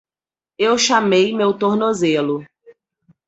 Eu 0.57 0.79
chamei 0.79 1.31
meu 1.31 1.53
tornozelo. 1.55 2.43